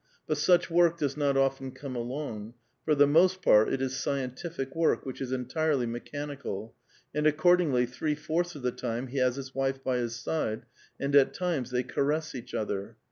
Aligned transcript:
But 0.25 0.39
such 0.39 0.71
work 0.71 0.97
does 0.97 1.15
not 1.15 1.37
often 1.37 1.69
come 1.69 1.95
along; 1.95 2.55
for 2.83 2.95
the 2.95 3.05
most 3.05 3.43
part, 3.43 3.71
it 3.71 3.83
is 3.83 3.95
scientific 3.99 4.75
work, 4.75 5.05
which 5.05 5.21
is 5.21 5.31
entirely 5.31 5.85
mechanical, 5.85 6.73
and 7.13 7.27
accordingly 7.27 7.85
three 7.85 8.15
fourths 8.15 8.55
of 8.55 8.63
the 8.63 8.71
time 8.71 9.09
he 9.09 9.19
has 9.19 9.35
his 9.35 9.53
wife 9.53 9.83
by 9.83 9.97
his 9.97 10.15
side, 10.15 10.65
and 10.99 11.15
at 11.15 11.35
times 11.35 11.69
they 11.69 11.83
caress 11.83 12.33
each 12.33 12.55
other. 12.55 12.95